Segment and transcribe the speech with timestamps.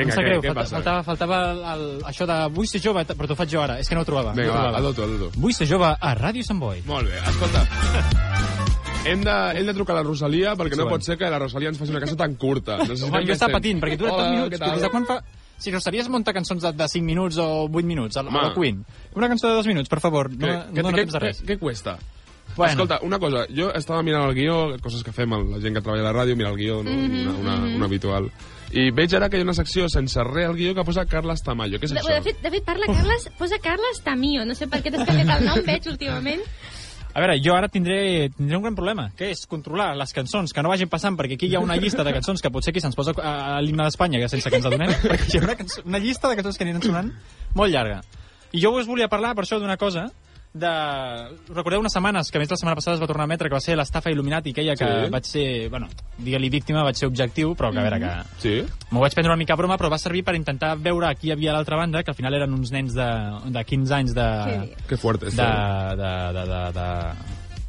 [0.00, 0.76] Vinga, em sap què- greu, què falta, passa?
[0.76, 3.88] faltava, faltava el, el, això de vull ser jove, però t'ho faig jo ara, és
[3.88, 4.32] que no ho trobava.
[4.34, 4.78] Vinga, no va, trobava.
[4.78, 5.40] hazlo tu.
[5.40, 6.82] Vull ser jove a Ràdio Sant Boi.
[6.88, 7.66] Molt bé, escolta.
[9.04, 10.92] Hem de, hem de trucar a la Rosalia perquè no Joan.
[10.98, 12.76] pot ser que la Rosalia ens faci una cançó tan curta.
[12.82, 14.58] Necessitem Home, jo estava patint, perquè dura Hola, 3 minuts.
[14.60, 15.16] Des de quan fa...
[15.60, 18.52] Si Rosalia es munta cançons de, de 5 minuts o 8 minuts, a, a la
[18.54, 18.84] Queen.
[19.16, 21.40] Una cançó de 2 minuts, per favor, no, Què, no què, temps de res.
[21.42, 21.96] què, què cuesta?
[22.56, 22.72] Bueno.
[22.72, 26.02] Escolta, una cosa, jo estava mirant el guió, coses que fem la gent que treballa
[26.02, 26.90] a la ràdio, mira el guió, no?
[26.90, 28.26] una, una, una habitual.
[28.70, 31.42] I veig ara que hi ha una secció sense res al guió que posa Carles
[31.42, 31.78] Tamayo.
[31.80, 32.12] Què és De, això?
[32.18, 34.44] de, fet, de fet, parla Carles, posa Carles Tamio.
[34.46, 36.44] No sé per què t'has canviat el nom, veig últimament.
[37.10, 40.62] A veure, jo ara tindré, tindré un gran problema, que és controlar les cançons que
[40.62, 42.94] no vagin passant, perquè aquí hi ha una llista de cançons que potser aquí se'ns
[42.94, 45.82] posa a, a l'himne d'Espanya, que sense que ens adonem, perquè hi ha una, cançó,
[45.82, 47.10] una llista de cançons que aniran sonant
[47.58, 47.98] molt llarga.
[48.54, 50.06] I jo us volia parlar, per això, d'una cosa,
[50.52, 50.70] de...
[51.54, 53.54] Recordeu unes setmanes, que a més la setmana passada es va tornar a emetre, que
[53.54, 55.10] va ser l'estafa Illuminati, aquella que Sí.
[55.10, 55.88] vaig ser, bueno,
[56.18, 58.12] digue-li víctima, vaig ser objectiu, però que a veure que...
[58.42, 58.54] Sí?
[58.90, 61.32] M'ho vaig prendre una mica a broma, però va servir per intentar veure qui hi
[61.32, 63.10] havia a l'altra banda, que al final eren uns nens de,
[63.46, 64.86] de 15 anys de, dius?
[64.88, 66.88] Que fuerte, de, de, de, de, de,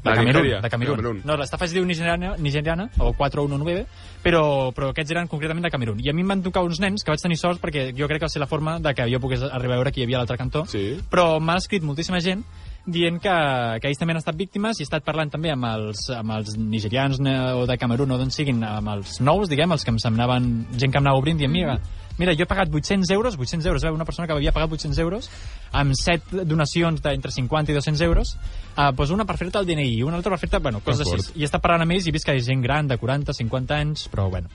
[0.02, 0.98] De de Camerún, de Camerún.
[0.98, 1.22] De Camerún.
[1.30, 3.84] No, l'estafa es diu nigeriana, nigeriana o 419,
[4.24, 6.00] però, però aquests eren concretament de Camerún.
[6.02, 8.18] I a mi em van tocar uns nens que vaig tenir sort perquè jo crec
[8.18, 10.18] que va ser la forma de que jo pogués arribar a veure qui hi havia
[10.18, 10.66] a l'altre cantó.
[10.66, 10.98] Sí.
[11.12, 12.42] Però m'ha escrit moltíssima gent
[12.86, 13.34] dient que,
[13.82, 16.56] que ells també han estat víctimes i he estat parlant també amb els, amb els
[16.58, 20.52] nigerians o de Camerún o d'on siguin, amb els nous, diguem, els que em semblaven
[20.74, 21.78] gent que em anava obrint, dient, mira,
[22.18, 25.30] mira, jo he pagat 800 euros, 800 euros, una persona que havia pagat 800 euros,
[25.72, 28.36] amb 7 donacions d'entre 50 i 200 euros,
[28.76, 31.36] eh, doncs una per fer-te el DNI, una altra per fer-te, bueno, coses així.
[31.38, 32.98] I he estat parlant amb ells i he vist que hi ha gent gran, de
[32.98, 34.50] 40, 50 anys, però bueno.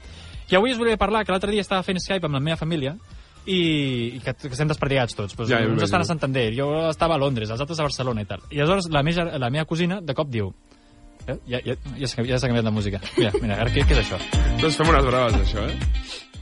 [0.51, 2.95] I avui us volia parlar, que l'altre dia estava fent Skype amb la meva família,
[3.47, 3.59] i,
[4.17, 5.37] i que, que estem desperdigats tots.
[5.39, 6.09] Pues, Ja, uns estan a.
[6.09, 8.43] Santander, jo estava a Londres, els altres a Barcelona i tal.
[8.51, 10.53] I aleshores la meva, la meva cosina de cop diu
[11.27, 11.39] eh?
[11.47, 13.01] ja, ja, ja ja s'ha canviat la música.
[13.17, 14.21] Mira, mira, ara què, què és això?
[14.61, 16.36] Doncs fem unes braves, això, eh?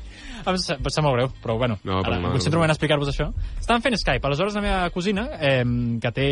[0.47, 2.65] Em sa- em sap molt greu, però bueno, No, però ara, no, em concentro no.
[2.67, 3.31] en explicar-vos això.
[3.61, 5.65] Estàvem fent Skype, aleshores la meva cosina, eh,
[6.01, 6.27] que té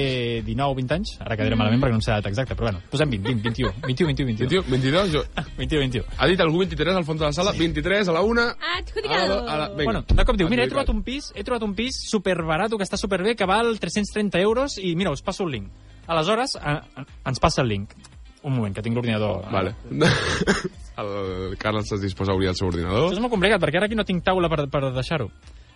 [0.44, 3.08] 19 o 20 anys, ara quedaré malament perquè no sé l'edat exacta, però bueno, posem
[3.10, 4.62] 20, 20, 21, 21, 21, 21.
[4.66, 5.24] 22, 22, jo...
[5.56, 6.04] 21, 21.
[6.18, 8.46] Ha dit algú 23 al fons de la sala, 23 a la 1...
[8.78, 9.40] Adjudicado.
[9.40, 9.84] A la, a la, vinga.
[9.84, 12.84] Bueno, de cop diu, mira, he trobat un pis, he trobat un pis superbarato que
[12.84, 15.70] està superbé, que val 330 euros i mira, us passo el link.
[16.06, 17.94] Aleshores, a, a, ens passa el link.
[18.42, 19.44] Un moment, que tinc l'ordinador.
[19.52, 19.74] Vale.
[21.02, 23.06] El Carles es disposa a obrir el seu ordinador.
[23.06, 25.30] Això és molt complicat, perquè ara aquí no tinc taula per, per deixar-ho.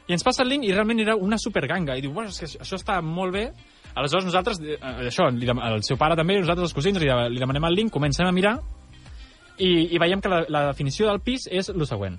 [0.06, 1.97] I ens passa el link i realment era una superganga.
[1.97, 3.47] I diu, bueno, és que això està molt bé.
[3.97, 4.77] Aleshores nosaltres, eh,
[5.09, 8.34] això, li el seu pare també, nosaltres els cosins, li demanem el link, comencem a
[8.37, 8.59] mirar
[9.59, 12.19] i, i veiem que la, la definició del pis és el següent.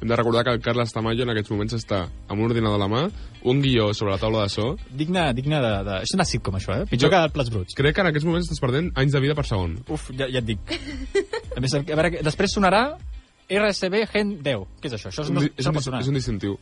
[0.00, 2.80] Hem de recordar que el Carles Tamayo en aquests moments està amb un ordinador a
[2.80, 3.02] la mà,
[3.44, 4.70] un guió sobre la taula de so.
[4.96, 5.98] Digne, digne de, de...
[6.06, 6.86] És una sitcom, això, eh?
[6.88, 7.76] Pitjor Jo- que Plats Bruts.
[7.76, 9.76] Crec que en aquests moments estàs perdent anys de vida per segon.
[9.92, 10.72] Uf, ja, ja et dic.
[11.56, 12.82] A més, a veure, després sonarà
[13.50, 14.64] RSB Gen 10.
[14.80, 15.12] Què és això?
[15.12, 16.00] Això Un no, és, un, no dis- sonar.
[16.00, 16.56] és un distintiu.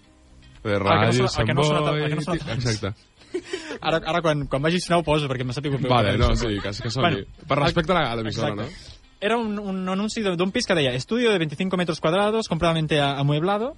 [0.59, 2.67] De que no ràdio, sona- el que no sona- el que no sona abans.
[2.67, 2.95] Exacte.
[3.85, 5.79] Ara, ara quan, quan vagi a sonar ho poso, perquè m'ha greu.
[5.87, 7.03] Vale, no, sí, que, que soni.
[7.05, 8.65] Bueno, per respecte a l'emissora, no?
[9.21, 13.01] Era un, un anunci de- d'un pis que deia estudio de 25 metros cuadrados, completamente
[13.01, 13.77] amueblado.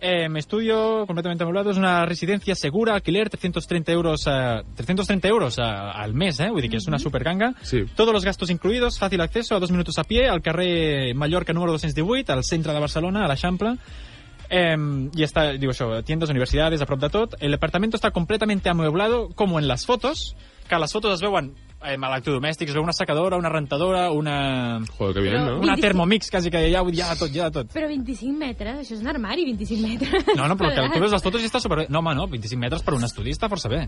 [0.00, 5.92] Eh, estudio completamente amueblado, es una residencia segura, alquiler 330 euros, a, 330 euros a-
[5.92, 6.50] al mes, eh?
[6.50, 7.54] Vull dir que és una superganga.
[7.62, 7.84] Sí.
[7.96, 11.72] Todos los gastos incluidos, fácil acceso a dos minutos a pie al carrer Mallorca número
[11.72, 13.76] 218, al centre de Barcelona, a l'Eixample.
[14.50, 14.76] Eh,
[15.14, 17.34] y está, digo yo, tiendas, universidades, a prop de tot.
[17.40, 20.36] El departamento está completamente amueblado, como en las fotos,
[20.68, 24.80] que a les fotos es veuen eh, electrodomèstics, es veu una secadora, una rentadora, una,
[24.98, 25.58] Joder, que bien, Però- no?
[25.60, 25.80] una 25.
[25.82, 27.72] Thermomix, quasi que hi ha, hi ha de tot, hi ha de tot.
[27.74, 30.36] Però 25 metres, això és un armari, 25 metres.
[30.36, 31.86] No, no, però que tu veus les fotos i està superbé.
[31.88, 33.86] No, home, no, 25 metres per un estudi està força bé.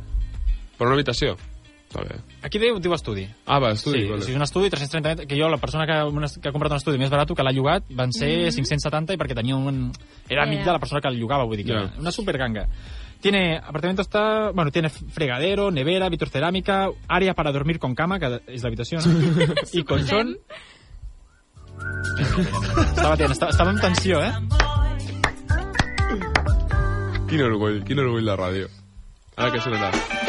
[0.77, 1.37] Per una habitació.
[1.87, 2.17] Està bé.
[2.43, 3.29] Aquí diu, diu estudi.
[3.47, 4.01] Ah, va, estudi.
[4.03, 4.21] sí, vale.
[4.21, 6.73] o sigui, un estudi 330 metres, que jo, la persona que, una, que ha comprat
[6.75, 9.93] un estudi més barat que l'ha llogat, van ser 570 i perquè tenia un...
[10.29, 10.67] Era amic Era.
[10.67, 11.85] de la persona que el llogava, vull dir que Ja.
[11.87, 12.67] era una superganga.
[13.21, 18.63] Tiene, apartamento está, bueno, tiene fregadero, nevera, vitrocerámica, área para dormir con cama, que és
[18.63, 19.55] l'habitació, no?
[19.73, 20.37] I colchón.
[21.77, 24.33] Estava tenint, estava, estava en tensió, eh?
[27.27, 28.71] Quin orgull, quin orgull de ràdio.
[29.37, 30.26] Ara que sonarà.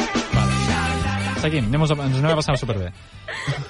[1.37, 2.89] Seguim, anem ens anem a passar superbé.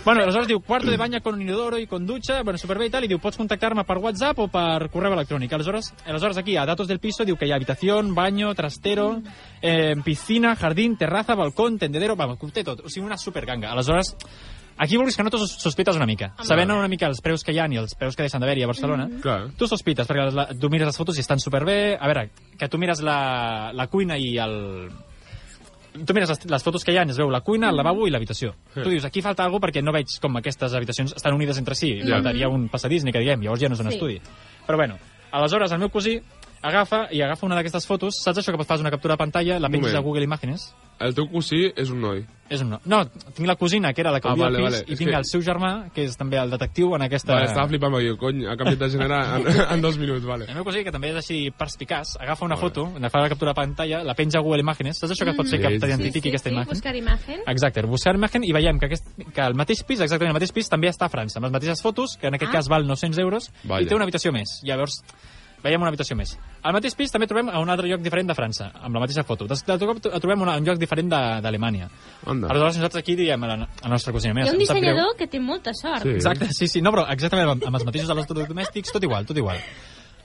[0.06, 3.04] Bueno, aleshores diu, cuarto de baña con inodoro y con ducha, bueno, superbé i tal,
[3.04, 5.52] i diu, pots contactar-me per WhatsApp o per correu electrònic.
[5.54, 9.22] Aleshores, aleshores aquí, a datos del piso, diu que hi ha habitación, baño, trastero,
[9.62, 12.80] eh, piscina, jardín, terraza, balcón, tendedero, vamos, té tot.
[12.86, 13.72] O sigui, una superganga.
[13.74, 14.16] Aleshores,
[14.78, 16.34] aquí vulguis que no, tu sos- sospites una mica.
[16.44, 18.68] Sabent una mica els preus que hi ha i els preus que deixen d'haver-hi a
[18.72, 19.52] Barcelona, Clar.
[19.58, 21.98] Tu sospites, perquè la, tu mires les fotos i estan superbé.
[22.00, 24.90] A veure, que tu mires la, la cuina i el...
[26.06, 28.12] Tu mires les, les fotos que hi ha, es veu la cuina, el lavabo i
[28.12, 28.54] l'habitació.
[28.74, 28.82] Sí.
[28.84, 32.00] Tu dius, aquí falta alguna perquè no veig com aquestes habitacions estan unides entre si.
[32.02, 32.18] Ja.
[32.18, 33.96] Faltaria un passadís, ni que diguem, llavors ja no és un Sí.
[33.96, 34.22] estudi.
[34.68, 34.98] Però bueno,
[35.32, 36.22] aleshores el meu cosí
[36.62, 38.16] agafa i agafa una d'aquestes fotos.
[38.24, 40.00] Saps això que fas una captura de pantalla, la penges a.
[40.00, 40.74] Google Images?
[41.00, 42.24] El teu cosí és un noi.
[42.50, 42.80] És un no.
[42.86, 43.04] No,
[43.36, 44.86] tinc la cosina, que era la que Ah, vivia vale, al pis, vale.
[44.88, 47.34] i És tinc que- el seu germà, que és també el detectiu en aquesta...
[47.34, 49.46] Vale, estava flipant perquè, cony, ha canviat de gènere en,
[49.76, 50.46] en dos minuts, vale.
[50.48, 52.70] El meu cosí, que també és així perspicaç, agafa una Vale.
[52.70, 54.98] foto, ne fa la captura de pantalla, la penja a Google Images.
[54.98, 56.70] Saps això que pot fer Sí, que t'identifiqui sí, sí, aquesta sí, imatge?
[56.74, 57.42] buscar imagen.
[57.46, 59.06] Exacte, buscar imatge i veiem que, aquest,
[59.36, 61.82] que el mateix pis, exactament el mateix pis, també està a França, amb les mateixes
[61.84, 62.54] fotos, que en aquest Ah.
[62.58, 63.84] cas val 900 euros, Vaja.
[63.84, 64.62] i té una habitació més.
[64.64, 65.04] Llavors,
[65.64, 66.38] veiem una habitació més.
[66.64, 69.24] Al mateix pis també trobem a un altre lloc diferent de França, amb la mateixa
[69.24, 69.48] foto.
[69.48, 71.90] Des- De cop trobem una, un lloc diferent de- d'Alemanya.
[72.26, 74.32] Aleshores, nosaltres aquí diem a la, a la nostra cosina.
[74.34, 76.04] Hi Mira, ha un dissenyador que té molta sort.
[76.04, 76.10] Sí.
[76.10, 79.58] Exacte, sí, sí, no, però exactament amb, amb els mateixos electrodomèstics, tot igual, tot igual.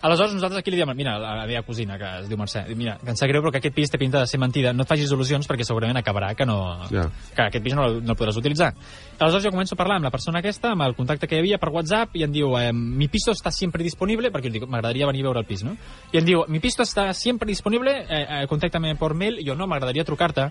[0.03, 2.97] Aleshores, nosaltres aquí li diem, mira, a la meva cosina, que es diu Mercè, mira,
[2.99, 4.91] que em sap greu, però que aquest pis té pinta de ser mentida, no et
[4.91, 6.57] facis il·lusions perquè segurament acabarà que no...
[6.91, 7.05] Ja.
[7.37, 8.73] que aquest pis no, no el podràs utilitzar.
[9.21, 11.61] Aleshores jo començo a parlar amb la persona aquesta, amb el contacte que hi havia
[11.63, 15.07] per WhatsApp, i em diu, eh, mi piso está siempre disponible, perquè jo dic, m'agradaria
[15.07, 15.77] venir a veure el pis, no?
[16.11, 19.55] I em diu, mi piso está siempre disponible, eh, eh, contacta'm per mail, i jo
[19.55, 20.49] no, m'agradaria trucar-te,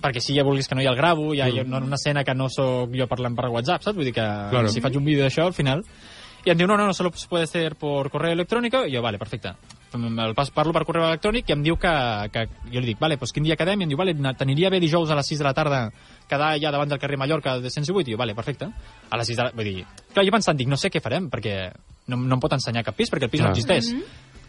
[0.00, 1.68] perquè si ja vulguis que no hi ha el gravo, ja, mm.
[1.68, 3.98] no en una escena que no sóc jo parlant per WhatsApp, saps?
[3.98, 4.72] Vull dir que Claro.
[4.72, 5.84] si faig un vídeo d'això, al final...
[6.44, 8.84] I em diu, no, no, no, solo puede ser por correo electrónico.
[8.86, 9.52] I jo, vale, perfecte.
[9.92, 11.92] El pas, parlo per correu electrònic i em diu que,
[12.30, 13.82] que jo li dic, vale, doncs quin dia quedem?
[13.82, 15.80] I em diu, vale, t'aniria bé dijous a les 6 de la tarda
[16.30, 18.06] quedar allà davant del carrer Mallorca de 118?
[18.08, 18.70] I jo, vale, perfecte.
[19.10, 19.54] A les 6 de la...
[19.56, 21.56] Vull dir, clar, jo pensant, dic, no sé què farem, perquè
[22.06, 23.50] no, no em pot ensenyar cap pis, perquè el pis Clar.
[23.50, 23.90] no existeix.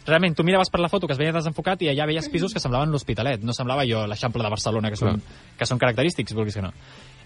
[0.05, 2.61] Realment, tu miraves per la foto que es veia desenfocat i allà veies pisos que
[2.61, 5.21] semblaven l'Hospitalet, no semblava jo l'Eixample de Barcelona, que són,
[5.57, 6.71] que són característics, vulguis que no.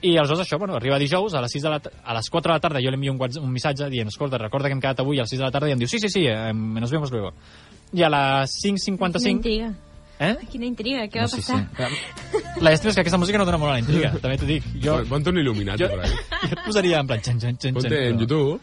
[0.05, 2.55] I aleshores això, bueno, arriba dijous, a les, 6 de la, a les 4 de
[2.55, 5.17] la tarda jo li envio un, un missatge dient, escolta, recorda que hem quedat avui
[5.19, 7.11] a les 6 de la tarda i em diu, sí, sí, sí, eh, nos vemos
[7.11, 7.33] luego.
[7.93, 9.29] I a les Quina 5.55...
[9.31, 9.73] intriga.
[10.19, 10.35] Eh?
[10.51, 11.65] Quina intriga, què va sí, passar?
[11.75, 12.43] sí.
[12.63, 14.63] La llàstima és que aquesta música no dona molt a la intriga, també t'ho dic.
[14.83, 16.13] Jo, Pon- Ponte un il·luminat jo, por ahí.
[16.45, 17.19] jo et posaria en plan...
[17.25, 18.61] Xan, xan, xan, Ponte xan, en YouTube.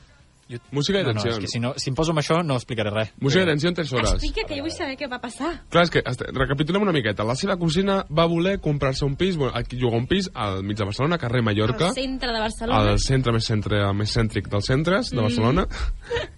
[0.53, 1.33] Jo- Música de No, no, tensió.
[1.33, 3.13] és que si, no, si em poso amb això no explicaré res.
[3.19, 4.13] Música de tensió en 3 hores.
[4.13, 5.53] Explica, que jo vull saber què va passar.
[5.71, 7.25] Clar, és que este, recapitulem una miqueta.
[7.25, 10.77] La seva cosina va voler comprar-se un pis, bueno, aquí llogar un pis al mig
[10.77, 12.91] de Barcelona, carrer Mallorca, Al centre de Barcelona.
[12.93, 15.67] al centre més, centre més cèntric dels centres de Barcelona,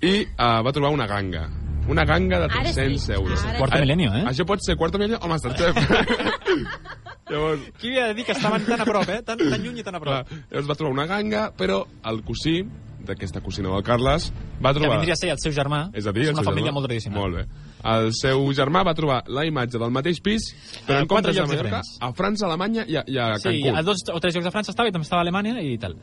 [0.01, 1.49] i uh, va trobar una ganga.
[1.89, 3.43] Una ganga de Ara sí, 300 euros.
[3.43, 3.59] ara sí.
[3.59, 4.25] Quarto milenio, eh?
[4.31, 5.77] Això pot ser quarto milenio o Masterchef.
[7.31, 9.23] Llavors, Qui havia de dir que estaven tan a prop, eh?
[9.25, 10.41] Tan, tan lluny i tan a clar, prop.
[10.51, 12.63] llavors va trobar una ganga, però el cosí
[13.07, 14.31] d'aquesta cosina del Carles
[14.65, 14.97] va Que trobar...
[14.99, 15.91] vindria a ser el seu germà.
[15.95, 16.75] És a dir, el una família germà.
[16.81, 17.21] molt tradicional.
[17.21, 17.47] Molt bé.
[17.85, 20.51] El seu germà va trobar la imatge del mateix pis,
[20.87, 21.99] però en comptes de llocs Mallorca, diferents.
[22.01, 23.77] a França, Alemanya i a, i a Sí, Cancún.
[23.77, 25.97] a dos o tres llocs de França estava i també estava a Alemanya i tal.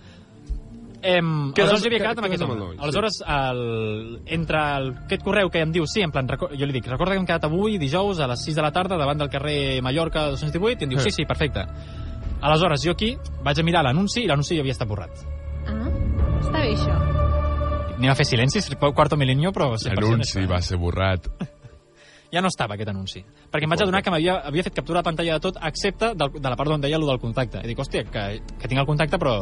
[1.04, 2.56] Em, Quedes- aleshores jo havia quedat amb aquest home.
[2.60, 2.78] sí.
[2.78, 6.86] Aleshores, el, entre el, aquest correu que em diu, sí, en plan, jo li dic,
[6.86, 9.82] recorda que hem quedat avui, dijous, a les 6 de la tarda, davant del carrer
[9.82, 11.66] Mallorca 218, i em diu, sí, sí, perfecte.
[12.42, 15.10] Aleshores, jo aquí vaig a mirar l'anunci i l'anunci ja havia estat borrat.
[15.66, 15.90] Ah,
[16.52, 16.96] està bé això.
[17.98, 19.74] Anem a fer silencis, quarto milenio, però...
[19.78, 21.28] 100% L'anunci va ser borrat.
[22.34, 23.22] ja no estava aquest anunci.
[23.52, 26.34] Perquè em vaig adonar que m'havia havia fet captura de pantalla de tot, excepte del,
[26.40, 27.62] de la part on deia allò del contacte.
[27.64, 28.26] I dic, hòstia, que,
[28.58, 29.36] que tinc el contacte, però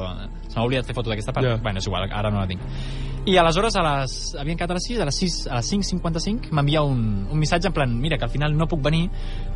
[0.49, 1.47] se m'ha oblidat fer foto d'aquesta part.
[1.47, 1.61] Yeah.
[1.63, 2.61] Bueno, és igual, ara no la tinc.
[3.25, 6.53] I aleshores, a les, havien quedat a les 6, a les 6, a les 5.55,
[6.55, 9.09] m'envia un, un missatge en plan, mira, que al final no puc venir,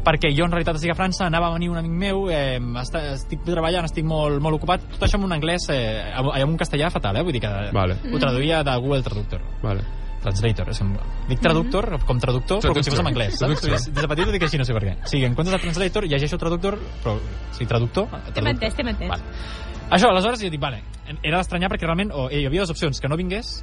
[0.04, 3.02] perquè jo en realitat estic a França, anava a venir un amic meu, eh, està,
[3.16, 6.92] estic treballant, estic molt, molt ocupat, tot això en un anglès, eh, amb, un castellà
[6.94, 7.26] fatal, eh?
[7.26, 7.98] vull dir que Vale.
[8.12, 9.44] ho traduïa de Google Traductor.
[9.64, 9.86] Vale.
[10.24, 10.94] Translator, és com...
[11.28, 13.66] Dic traductor com traductor, però com si fos en anglès, saps?
[13.68, 14.94] Des de petit ho dic així, no sé per què.
[15.10, 17.18] Sí, en comptes de translator, llegeixo traductor, però...
[17.52, 18.08] Sí, traductor...
[18.08, 18.52] T'hem traductor.
[18.54, 19.12] entès, t'hem entès.
[19.12, 19.73] Vale.
[19.94, 20.82] Això, aleshores, jo dic, vale,
[21.22, 23.60] era d'estranyar perquè realment o eh, hi havia dues opcions, que no vingués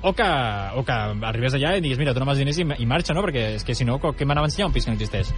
[0.00, 0.28] o que,
[0.80, 0.96] o que
[1.28, 3.24] arribés allà i digués, mira, dóna'm els diners i, i marxa, no?
[3.24, 5.32] Perquè és que si no, què m'anava a ensenyar un pis que no existeix?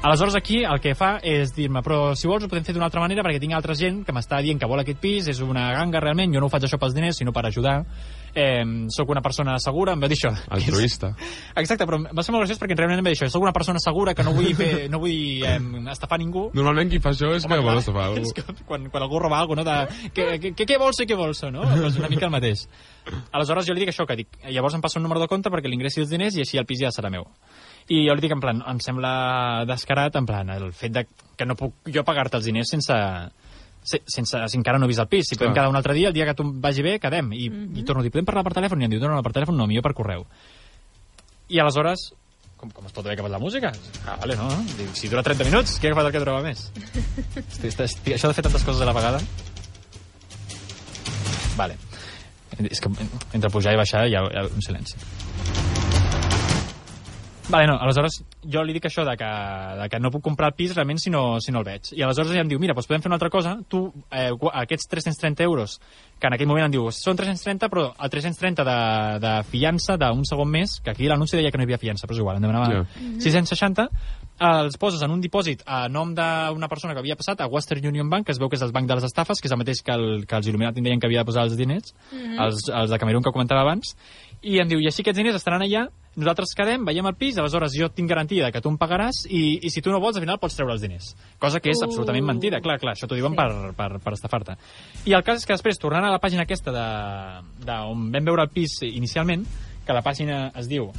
[0.00, 3.02] Aleshores aquí el que fa és dir-me però si vols ho podem fer d'una altra
[3.02, 6.00] manera perquè tinc altra gent que m'està dient que vol aquest pis, és una ganga
[6.00, 7.80] realment, jo no ho faig això pels diners, sinó per ajudar
[8.34, 11.12] eh, sóc una persona segura, em va dir això Altruista.
[11.54, 13.82] Exacte, però va ser molt graciós perquè realment em va dir això, sóc una persona
[13.82, 15.56] segura que no vull, fer, no vull eh,
[15.92, 18.24] estafar ningú Normalment qui fa això és que vol estafar algú.
[18.26, 20.14] és que quan, quan algú roba alguna cosa, no?
[20.14, 21.64] De, què vols i què vols, no?
[21.80, 22.66] Pues una mica el mateix.
[23.32, 25.70] Aleshores jo li dic això, que dic, llavors em passa un número de compte perquè
[25.70, 27.26] li ingressi els diners i així el pis ja serà meu.
[27.90, 29.12] I jo li dic en plan, em sembla
[29.68, 31.06] descarat, en plan, el fet de
[31.36, 32.96] que no puc jo pagar-te els diners sense,
[33.82, 35.26] se- sense, si encara no he vist el pis.
[35.30, 37.32] Si podem quedar un altre dia, el dia que tu vagi bé, quedem.
[37.32, 37.46] I,
[37.80, 38.80] i torno a dir, podem parlar per telèfon?
[38.82, 40.26] I em diu, no, no, per telèfon no, millor per correu.
[41.50, 42.12] I aleshores,
[42.60, 43.72] com, com es pot haver acabat la música?
[44.06, 44.60] Ah, vale, no, no.
[44.78, 46.66] Dic, Si dura 30 minuts, què ha agafat el que durava més?
[47.40, 49.20] Estic, estic, estic, això de fer tantes coses a la vegada...
[51.56, 51.76] Vale.
[52.70, 52.88] És que
[53.36, 54.96] entre pujar i baixar hi ha, hi ha un silenci.
[57.50, 59.28] Vale, no, aleshores jo li dic això de que,
[59.80, 61.90] de que no puc comprar el pis realment si no, si no el veig.
[61.98, 63.80] I aleshores ella em diu, mira, doncs podem fer una altra cosa, tu,
[64.14, 64.30] eh,
[64.62, 65.80] aquests 330 euros,
[66.20, 68.76] que en aquell moment em diu, són 330, però el 330 de,
[69.24, 72.14] de fiança d'un segon mes, que aquí l'anunci deia que no hi havia fiança, però
[72.14, 72.84] és igual, em demanava Ja.
[73.18, 73.88] 660,
[74.46, 78.08] els poses en un dipòsit a nom d'una persona que havia passat a Western Union
[78.08, 79.82] Bank, que es veu que és el banc de les estafes, que és el mateix
[79.82, 82.98] que, el, que els Illuminati deien que havia de posar els diners, els, els de
[83.02, 83.96] Camerún que comentava abans,
[84.40, 87.72] i em diu, i així aquests diners estaran allà, nosaltres quedem, veiem el pis, aleshores
[87.78, 90.24] jo tinc garantia de que tu em pagaràs i, i si tu no vols, al
[90.24, 91.12] final pots treure els diners.
[91.38, 91.86] Cosa que és Uh.
[91.86, 93.36] absolutament mentida, clar, clar, això t'ho diuen Sí.
[93.38, 94.56] per, per, per estafar-te.
[95.06, 96.86] I el cas és que després, tornant a la pàgina aquesta de,
[97.64, 99.46] de on vam veure el pis inicialment,
[99.86, 100.90] que la pàgina es diu...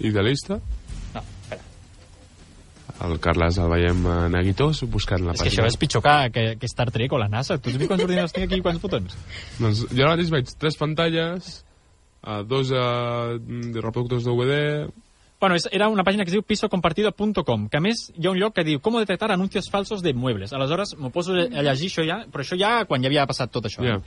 [0.00, 0.60] Idealista.
[1.14, 1.62] No, espera,
[3.04, 5.64] El Carles el veiem neguitós buscant la és que pàgina.
[5.64, 7.58] això és pitjor que, que, que Star Trek o la NASA.
[7.58, 9.16] Tu has vist quants ordinadors tinc aquí i quants botons?
[9.58, 11.64] Doncs jo ara mateix veig tres pantalles,
[12.24, 13.38] uh, dos uh,
[13.80, 14.88] reproductors DVD...
[15.40, 18.38] Bueno, és, era una pàgina que es diu pisocompartido.com, que a més hi ha un
[18.40, 20.54] lloc que diu com detectar anuncios falsos de muebles.
[20.56, 23.68] Aleshores, m'ho poso a llegir això ja, però això ja quan ja havia passat tot
[23.68, 23.84] això.
[23.84, 23.98] Ja.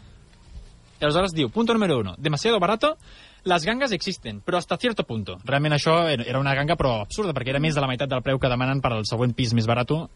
[1.00, 2.98] Y aleshores diu, punto número uno, demasiado barato,
[3.44, 5.38] las gangas existen, però hasta cierto punto.
[5.46, 8.24] Realment això era era una ganga, però absurda, perquè era més de la meitat del
[8.26, 10.08] preu que demanen per al següent pis més barato,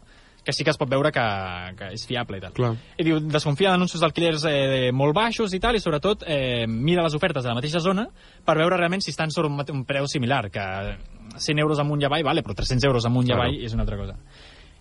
[0.44, 1.24] que sí que es pot veure que,
[1.78, 2.52] que és fiable i tal.
[2.56, 2.72] Clar.
[2.98, 7.14] I diu, desconfia d'anuncis d'alquilers eh, molt baixos i tal, i sobretot eh, mira les
[7.14, 8.08] ofertes de la mateixa zona
[8.44, 10.64] per veure realment si estan sobre un, un preu similar, que
[11.38, 13.46] 100 euros amunt i avall, vale, però 300 euros amunt i Claro.
[13.48, 14.18] avall és una altra cosa.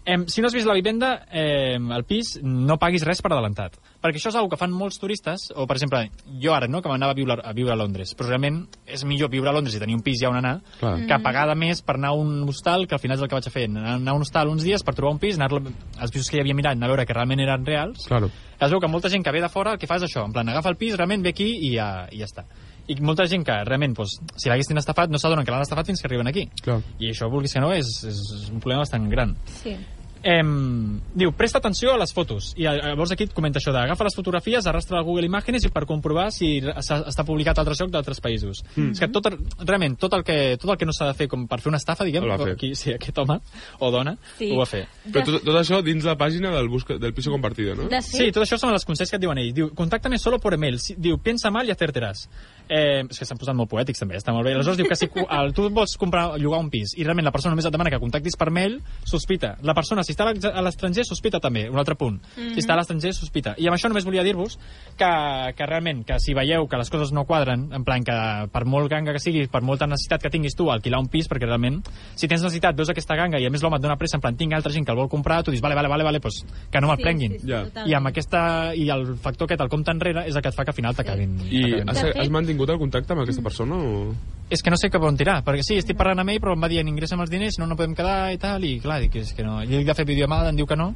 [0.04, 3.76] Eh, si no has vist la vivenda, eh, el pis, no paguis res per adelantat.
[4.02, 6.10] Perquè això és una que fan molts turistes, o per exemple,
[6.42, 9.30] jo ara, no?, que m'anava a viure, a viure a Londres, però realment és millor
[9.30, 10.96] viure a Londres i tenir un pis ja on anar, Clar.
[11.06, 13.38] que pagar de més per anar a un hostal, que al final és el que
[13.38, 15.52] vaig a fer, anar a un hostal uns dies per trobar un pis, anar
[16.00, 18.32] als pisos que hi havia mirat, anar a veure que realment eren reals, Claro.
[18.60, 20.34] es veu que molta gent que ve de fora el que fa és això, en
[20.34, 22.46] plan, agafa el pis, realment ve aquí i ja, i ja està.
[22.88, 26.02] I molta gent que realment, doncs, si l'haguessin estafat, no s'adonen que l'han estafat fins
[26.02, 26.48] que arriben aquí.
[26.64, 26.82] Clar.
[27.00, 29.36] I això, vulguis que no, és, és un problema bastant gran.
[29.62, 29.78] Sí.
[30.24, 32.52] Em, diu, presta atenció a les fotos.
[32.56, 35.64] I eh, llavors aquí et comenta això de agafa les fotografies, arrastra a Google Imágenes
[35.66, 38.62] i per comprovar si està publicat a altres llocs d'altres països.
[38.76, 38.92] Mm.
[38.94, 39.32] És que tot,
[39.66, 41.80] realment, tot el que, tot el que no s'ha de fer com per fer una
[41.82, 43.40] estafa, diguem, aquí, sí, aquest home
[43.80, 44.52] o dona Sí.
[44.54, 44.84] ho va fer.
[45.08, 47.90] Però tot, tot això dins la pàgina del, busca, del piso compartido, no?
[47.90, 49.56] De Sí, tot això són els consells que et diuen ells.
[49.58, 50.78] Diu, contáctame solo por email.
[50.80, 52.28] Si- Diu, piensa mal i acertaràs.
[52.72, 54.54] Eh, és que s'han posat molt poètics també, està molt bé.
[54.56, 57.52] Aleshores diu que si el, tu vols comprar, llogar un pis i realment la persona
[57.52, 59.58] només et demana que contactis per mail, sospita.
[59.68, 61.66] La persona, si està a l'estranger, sospita també.
[61.70, 62.22] Un altre punt.
[62.38, 63.56] Si està a l'estranger, sospita.
[63.60, 64.56] I amb això només volia dir-vos
[64.96, 65.10] que,
[65.58, 68.16] que realment, que si veieu que les coses no quadren, en plan que
[68.54, 71.50] per molt ganga que sigui, per molta necessitat que tinguis tu alquilar un pis, perquè
[71.50, 71.82] realment,
[72.16, 74.38] si tens necessitat, veus aquesta ganga i a més l'home et dona pressa, en plan,
[74.38, 76.80] tinc altra gent que el vol comprar, tu dius, vale, vale, vale, vale pues, que
[76.82, 77.32] no me'l sí, prenguin.
[77.34, 77.64] sí, sí, Ja.
[77.66, 77.92] totalment.
[77.92, 78.42] I amb aquesta
[78.78, 80.96] i el factor aquest, el compte enrere, és el que et fa que al final
[80.96, 81.36] t'acabin.
[81.50, 81.90] I t'acabin.
[81.90, 84.14] has, has mantingut el contacte amb aquesta persona o...?
[84.52, 86.62] És que no sé cap on tirar, perquè sí, estic parlant amb ell, però em
[86.62, 89.32] va dir ingressa'm els diners, no, no podem quedar i tal, i clar, dic, és
[89.34, 89.62] que no.
[89.64, 90.92] Jo he de fer videoamada, em diu que no.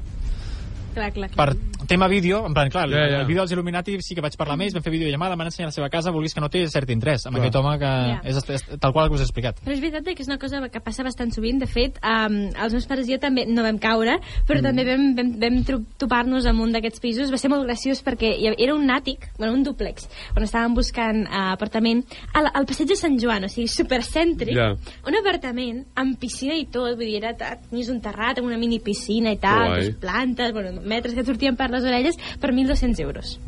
[0.96, 1.50] Clar, clar, clar.
[1.54, 3.20] Per tema vídeo, en plan, clar, Ja, ja.
[3.22, 5.70] el vídeo dels Illuminati sí que vaig parlar amb ells, vam fer videollamada, m'han ensenyat
[5.70, 7.44] la seva casa, vulguis que no té cert interès, amb Clar.
[7.46, 8.20] aquest home que Ja.
[8.24, 9.60] és, és, tal qual que us he explicat.
[9.66, 11.60] Però és veritat que és una cosa que passa bastant sovint.
[11.60, 15.14] De fet, um, els meus pares i jo també no vam caure, però també vam,
[15.16, 15.60] vam, vam
[15.98, 17.32] topar-nos en un d'aquests pisos.
[17.32, 21.52] Va ser molt graciós perquè era un àtic, bueno, un dúplex, on estàvem buscant uh,
[21.54, 24.56] apartament al, al passeig de Sant Joan, o sigui, supercèntric.
[24.56, 24.72] Ja.
[25.08, 28.80] Un apartament amb piscina i tot, vull dir, era, tenies un terrat amb una mini
[28.80, 33.00] piscina i tal, dos plantes, bueno, metres que et sortien per les orelles, per 1.200
[33.04, 33.40] euros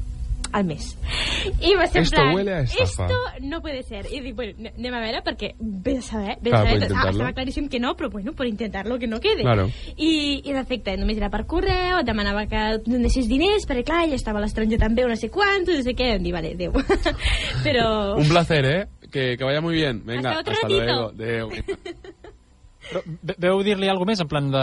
[0.53, 0.93] al mes.
[1.59, 3.03] I va ser Esto plan, huele a estafa.
[3.05, 4.05] esto no puede ser.
[4.09, 6.93] I dic, bueno, ne- anem a veure, perquè vés a saber, vés Clar, a saber.
[6.95, 9.41] Ah, estava claríssim que no, però bueno, per intentar-lo que no quede.
[9.43, 9.67] Claro.
[9.97, 14.05] I, I en efecte, només era per correu, et demanava que donessis diners, perquè clar,
[14.07, 16.71] ella estava a l'estranger també, no sé quantos, no sé què, em dic, vale, adéu.
[17.67, 18.15] però...
[18.15, 18.87] Un placer, ¿eh?
[19.11, 20.01] Que, que vaya muy bien.
[20.05, 20.83] Venga, Hasta otro hasta ratito.
[20.85, 21.09] luego.
[21.09, 21.49] Adeu.
[22.87, 24.61] Però ve- veu dir-li alguna més, en plan de...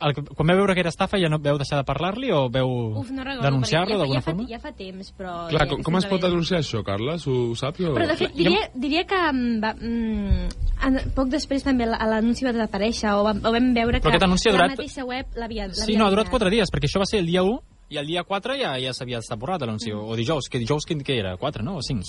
[0.00, 2.68] El, quan veu veure que era estafa ja no veu deixar de parlar-li o veu
[3.14, 4.46] no denunciar-lo d'alguna ja, fa, forma?
[4.50, 5.34] ja fa temps, però...
[5.52, 7.26] Clar, ja com, com es pot denunciar això, Carles?
[7.30, 7.80] Ho, ho saps?
[7.84, 7.92] O...
[7.94, 10.48] Però, de fet, diria, diria que mm, va, mm,
[10.88, 14.24] en, poc després també la- l'anunci va desaparèixer o, vam, o vam veure Però que
[14.26, 17.06] anunci durat- la mateixa web l'havia Sí, no, ha durat 4 dies, perquè això va
[17.06, 17.60] ser el dia 1
[17.94, 21.02] i el dia 4 ja, ja s'havia estat borrat l'anunci, o dijous, que dijous quin
[21.04, 21.36] que era?
[21.36, 21.76] 4, no?
[21.78, 22.02] O 5?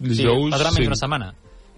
[0.00, 0.86] Dijous, sí, va durar menys cinc.
[0.94, 1.34] una setmana.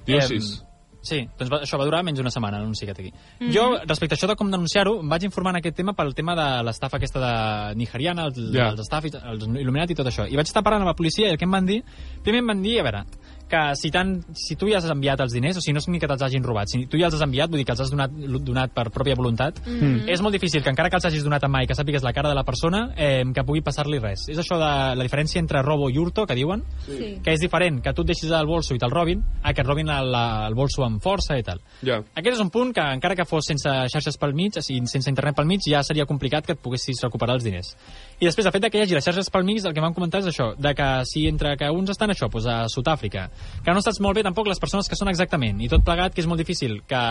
[0.07, 0.65] Dijous Em, sis.
[1.09, 3.13] Sí, doncs va, això va durar menys una setmana, l'anunci que té aquí.
[3.55, 6.35] Jo, respecte a això de com denunciar-ho, em vaig informar en aquest tema pel tema
[6.37, 8.69] de l'estafa aquesta de nigeriana, els, Ja.
[8.75, 10.29] els estafis, els Illuminati i tot això.
[10.29, 11.83] I vaig estar parlant amb la policia i el que em van dir,
[12.23, 13.05] primer em van dir, a veure,
[13.49, 16.01] que si, tan, si tu ja has enviat els diners, o sigui, no és ni
[16.01, 17.93] que te'ls hagin robat, si tu ja els has enviat, vull dir que els has
[17.93, 18.13] donat,
[18.47, 20.07] donat per pròpia voluntat, mm.
[20.13, 22.13] és molt difícil que encara que els hagis donat a mà i que sàpigues la
[22.17, 24.29] cara de la persona, eh, que pugui passar-li res.
[24.29, 27.19] És això de la diferència entre robo i hurto, que diuen, Sí.
[27.25, 29.67] que és diferent que tu et deixis el bolso i te'l robin, a que et
[29.67, 31.61] robin el, el bolso amb força i tal.
[31.83, 32.01] Ja.
[32.15, 35.11] Aquest és un punt que, encara que fos sense xarxes pel mig, o sigui, sense
[35.11, 37.75] internet pel mig, ja seria complicat que et poguessis recuperar els diners.
[38.21, 39.95] I després, el fet de que hi hagi les xarxes pel mig, el que m'han
[39.97, 43.29] comentat és això, de que si entre que uns estan això, doncs a Sud-àfrica,
[43.65, 46.23] que no saps molt bé tampoc les persones que són exactament, i tot plegat que
[46.25, 47.03] és molt difícil que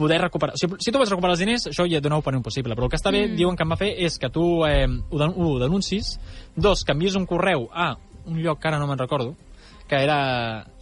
[0.00, 0.56] poder recuperar...
[0.56, 2.74] Si, si tu vols recuperar els diners, això ja et dona per impossible.
[2.76, 3.36] Però el que està bé, mm.
[3.36, 6.14] diuen que em va fer, és que tu eh, ho, den ho denuncis,
[6.56, 7.92] dos, que envies un correu a
[8.24, 9.34] un lloc que ara no me'n recordo,
[9.90, 10.20] que era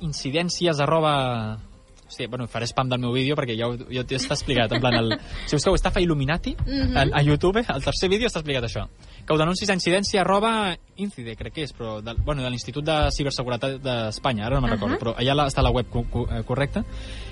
[0.07, 1.65] incidències arroba...
[2.09, 4.73] Hòstia, bueno, faré spam del meu vídeo perquè ja, ho, ja està explicat.
[4.73, 5.11] En plan, el,
[5.45, 6.97] si busqueu estafa Illuminati Mhm.
[6.97, 8.87] a, a YouTube, al tercer vídeo està explicat això.
[9.29, 12.83] Que ho denuncis a incidència arroba Incide, crec que és, però de, bueno, de l'Institut
[12.87, 14.79] de Ciberseguretat d'Espanya, ara no me'n Ahà.
[14.79, 16.83] recordo, però allà la- està la web co co eh, correcta.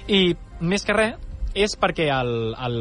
[0.07, 1.15] I més que res,
[1.57, 2.31] és perquè el,
[2.67, 2.77] el,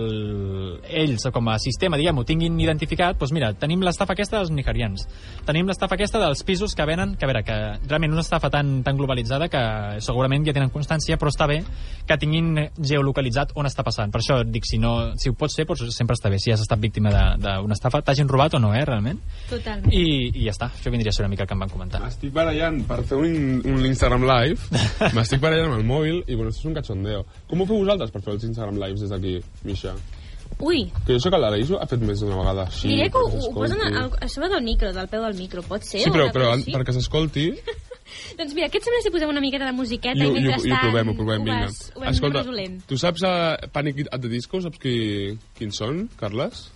[0.84, 5.06] ells, com a sistema, diguem, ho tinguin identificat, doncs mira, tenim l'estafa aquesta dels nigerians,
[5.48, 8.82] tenim l'estafa aquesta dels pisos que venen, que a veure, que realment una estafa tan,
[8.84, 9.62] tan globalitzada que
[10.04, 11.62] segurament ja tenen constància, però està bé
[12.06, 14.12] que tinguin geolocalitzat on està passant.
[14.14, 16.52] Per això et dic, si, no, si ho pots fer, doncs sempre està bé, si
[16.54, 19.20] has estat víctima de- d'una estafa, t'hagin robat o no, eh, realment.
[19.50, 19.94] Totalment.
[19.94, 22.02] I, I ja està, això vindria a ser una mica el que em van comentar.
[22.04, 24.84] M'estic barallant per fer un, un Instagram Live.
[25.18, 27.24] M'estic barallant amb el mòbil i, bueno, això és un cachondeo.
[27.50, 29.94] Com ho feu vosaltres per fer els Instagram Lives des d'aquí, Misha?
[30.60, 32.88] Ui, Que jo sé que l'Araïso ha fet més d'una vegada així.
[32.88, 35.84] diré que ho, ho posen al, a sobre del micro, del peu del micro, pot
[35.84, 36.00] ser?
[36.06, 36.72] Sí, però, una però així?
[36.72, 37.50] perquè s'escolti...
[38.38, 40.46] Doncs mira, què et sembla si posem una miqueta de musiqueta I, ho- i i,
[40.46, 41.66] ho- mentrestant i ho provem, ho provem, vinga.
[41.66, 42.78] vas, ho vas resolent?
[42.88, 43.34] tu saps a
[43.74, 44.62] Panic at the Disco?
[44.64, 44.96] Saps qui,
[45.58, 46.68] quins són, Carles?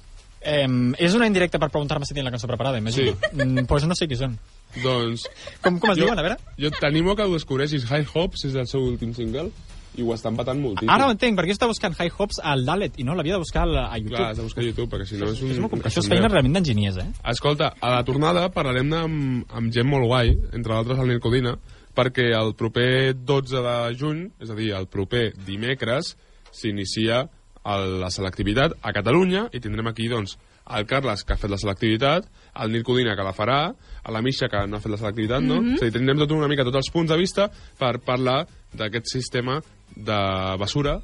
[0.41, 0.65] Eh,
[0.97, 3.13] és una indirecta per preguntar-me si tinc la cançó preparada, imagino.
[3.13, 3.29] Sí.
[3.35, 4.37] Mm, pues no sé qui són.
[4.81, 5.25] Doncs...
[5.61, 6.37] Com, com es jo, diuen, a veure?
[6.59, 7.85] Jo t'animo que ho descobreixis.
[7.91, 9.49] High Hopes és el seu últim single
[9.97, 10.91] i ho estan patant moltíssim.
[10.93, 13.41] Ara ho entenc, perquè jo estava buscant High Hops al Dalet i no l'havia de
[13.41, 14.15] buscar a YouTube.
[14.15, 15.53] Clar, has de buscar a YouTube, perquè si no és un...
[15.55, 17.07] és molt, això és feina realment d'enginyers, eh?
[17.33, 21.55] Escolta, a la tornada parlarem amb, amb gent molt guai, entre d'altres el Nil Codina,
[21.97, 26.13] perquè el proper 12 de juny, és a dir, el proper dimecres,
[26.55, 27.25] s'inicia
[27.69, 30.37] la selectivitat a Catalunya i tindrem aquí, doncs,
[30.77, 32.27] el Carles, que ha fet la selectivitat,
[32.63, 33.59] el Nil Codina, que la farà,
[34.03, 35.59] a la Misha, que no ha fet la selectivitat, no?
[35.73, 38.43] És a dir, tindrem tot una mica tots els punts de vista per parlar
[38.77, 39.59] d'aquest sistema
[39.95, 40.19] de
[40.61, 40.99] basura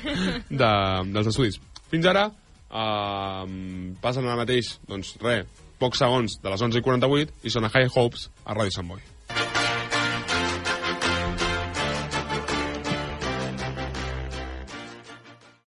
[0.62, 0.72] de,
[1.12, 1.58] dels estudis.
[1.90, 2.28] Fins ara,
[2.70, 3.44] eh,
[4.02, 5.46] passen ara mateix, doncs res,
[5.78, 9.17] pocs segons de les 11.48 i són a High Hopes a Ràdio Sant Boi.